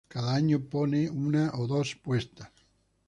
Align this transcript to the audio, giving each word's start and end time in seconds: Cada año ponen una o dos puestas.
Cada 0.09 0.33
año 0.33 0.61
ponen 0.67 1.15
una 1.15 1.51
o 1.53 1.67
dos 1.67 1.93
puestas. 1.95 2.49